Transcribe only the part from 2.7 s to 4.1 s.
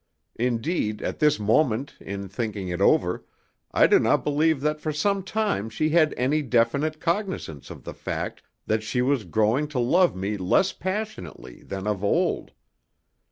over, I do